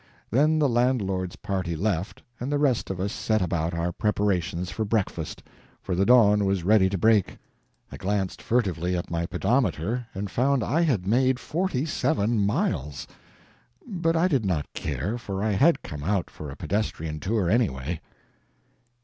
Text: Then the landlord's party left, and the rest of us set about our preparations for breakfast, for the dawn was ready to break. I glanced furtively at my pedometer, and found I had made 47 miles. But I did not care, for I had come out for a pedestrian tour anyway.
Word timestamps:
Then 0.31 0.57
the 0.57 0.67
landlord's 0.67 1.35
party 1.35 1.75
left, 1.75 2.23
and 2.39 2.51
the 2.51 2.57
rest 2.57 2.89
of 2.89 2.99
us 2.99 3.13
set 3.13 3.39
about 3.39 3.75
our 3.75 3.91
preparations 3.91 4.71
for 4.71 4.83
breakfast, 4.83 5.43
for 5.79 5.93
the 5.93 6.07
dawn 6.07 6.43
was 6.43 6.63
ready 6.63 6.89
to 6.89 6.97
break. 6.97 7.37
I 7.91 7.97
glanced 7.97 8.41
furtively 8.41 8.97
at 8.97 9.11
my 9.11 9.27
pedometer, 9.27 10.07
and 10.15 10.31
found 10.31 10.63
I 10.63 10.81
had 10.81 11.05
made 11.05 11.39
47 11.39 12.43
miles. 12.43 13.05
But 13.85 14.15
I 14.15 14.27
did 14.27 14.43
not 14.43 14.73
care, 14.73 15.19
for 15.19 15.43
I 15.43 15.51
had 15.51 15.83
come 15.83 16.03
out 16.03 16.31
for 16.31 16.49
a 16.49 16.55
pedestrian 16.55 17.19
tour 17.19 17.47
anyway. 17.47 18.01